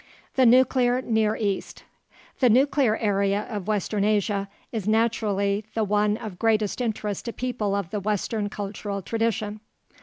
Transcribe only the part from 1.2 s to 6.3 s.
EAST The nuclear area of western Asia is naturally the one